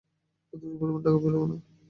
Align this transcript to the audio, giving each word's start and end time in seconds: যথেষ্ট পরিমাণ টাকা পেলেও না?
যথেষ্ট 0.53 0.75
পরিমাণ 0.79 1.01
টাকা 1.03 1.17
পেলেও 1.23 1.43
না? 1.43 1.55